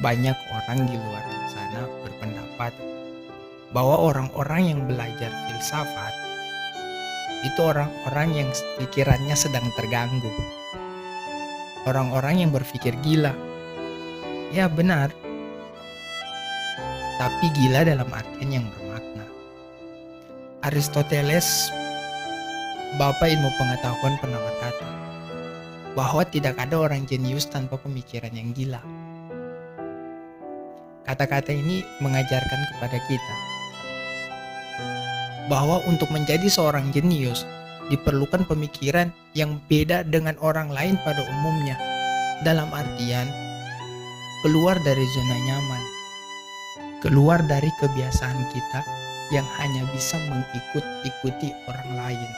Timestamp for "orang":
0.48-0.88, 26.76-27.08, 40.38-40.70, 51.66-51.90